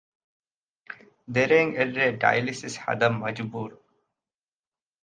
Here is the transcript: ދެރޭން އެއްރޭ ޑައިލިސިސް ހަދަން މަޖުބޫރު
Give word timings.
ދެރޭން 1.33 1.73
އެއްރޭ 1.77 2.05
ޑައިލިސިސް 2.21 2.77
ހަދަން 2.83 3.17
މަޖުބޫރު 3.23 3.77